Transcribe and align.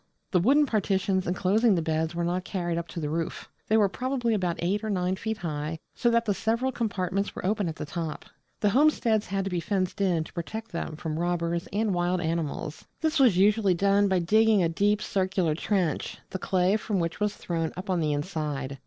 The 0.31 0.39
wooden 0.39 0.65
partitions 0.65 1.27
enclosing 1.27 1.75
the 1.75 1.81
beds 1.83 2.15
were 2.15 2.23
not 2.23 2.43
carried 2.43 2.79
up 2.79 2.87
to 2.87 2.99
the 2.99 3.11
roof; 3.11 3.47
they 3.67 3.77
were 3.77 3.87
probably 3.87 4.33
about 4.33 4.55
eight 4.57 4.83
or 4.83 4.89
nine 4.89 5.15
feet 5.15 5.37
high, 5.37 5.77
so 5.93 6.09
that 6.09 6.25
the 6.25 6.33
several 6.33 6.71
compartments 6.71 7.35
were 7.35 7.45
open 7.45 7.69
at 7.69 7.75
top. 7.75 8.25
The 8.61 8.71
homesteads 8.71 9.27
had 9.27 9.43
to 9.43 9.51
be 9.51 9.59
fenced 9.59 10.01
in 10.01 10.23
to 10.23 10.33
protect 10.33 10.71
them 10.71 10.95
from 10.95 11.19
robbers 11.19 11.67
and 11.71 11.93
wild 11.93 12.19
animals. 12.19 12.85
This 13.01 13.19
was 13.19 13.37
usually 13.37 13.75
done 13.75 14.07
by 14.07 14.17
digging 14.17 14.63
a 14.63 14.69
deep 14.69 15.03
circular 15.03 15.53
trench, 15.53 16.17
the 16.31 16.39
clay 16.39 16.77
from 16.77 16.99
which 16.99 17.19
was 17.19 17.35
thrown 17.37 17.71
up 17.77 17.87
on 17.91 17.99
the 17.99 18.11
inside. 18.11 18.79